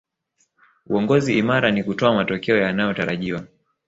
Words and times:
uongozi 0.85 1.37
imara 1.37 1.71
ni 1.71 1.83
kutoa 1.83 2.13
matokeo 2.13 2.57
yanayotarajiwa 2.57 3.47